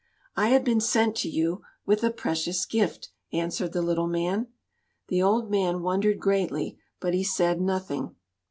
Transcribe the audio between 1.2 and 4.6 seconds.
you with a precious gift," answered the little man.